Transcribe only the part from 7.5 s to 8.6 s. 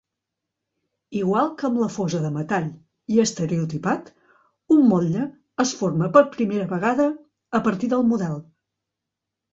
a partir del model.